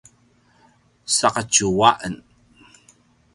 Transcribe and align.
saqetju 1.17 1.69
a 1.89 1.91
en 2.05 2.15